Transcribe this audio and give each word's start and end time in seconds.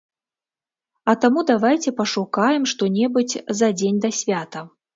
А 1.13 1.15
таму 1.25 1.43
давайце 1.51 1.93
пашукаем 2.01 2.67
што-небудзь 2.73 3.39
за 3.63 3.73
дзень 3.79 4.03
да 4.07 4.15
свята. 4.25 4.69